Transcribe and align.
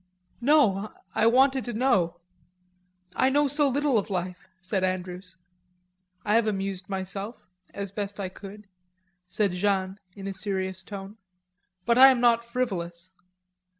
"No. 0.49 0.91
I 1.13 1.27
wanted 1.27 1.63
to 1.65 1.73
know. 1.73 2.15
I 3.15 3.29
know 3.29 3.47
so 3.47 3.67
little 3.69 3.99
of 3.99 4.09
life," 4.09 4.47
said 4.59 4.83
Andrews. 4.83 5.37
"I 6.25 6.33
have 6.33 6.47
amused 6.47 6.89
myself, 6.89 7.35
as 7.71 7.91
best 7.91 8.19
I 8.19 8.27
could," 8.27 8.65
said 9.27 9.51
Jeanne 9.51 9.99
in 10.15 10.25
a 10.25 10.33
serious 10.33 10.81
tone. 10.81 11.17
"But 11.85 11.99
I 11.99 12.07
am 12.07 12.19
not 12.19 12.43
frivolous.... 12.43 13.11